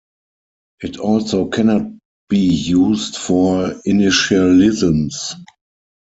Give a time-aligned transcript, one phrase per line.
[0.81, 1.91] It also cannot
[2.27, 5.35] be used for initialisms.